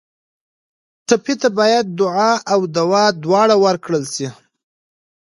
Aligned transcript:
ټپي 1.07 1.33
ته 1.41 1.47
باید 1.59 1.85
دعا 1.99 2.31
او 2.53 2.59
دوا 2.75 3.03
دواړه 3.23 3.55
ورکړل 3.65 4.03
شي. 4.15 4.27